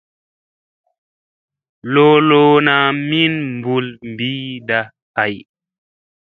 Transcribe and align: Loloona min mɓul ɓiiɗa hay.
Loloona 1.93 2.75
min 3.09 3.33
mɓul 3.59 3.85
ɓiiɗa 4.17 4.79
hay. 5.15 5.33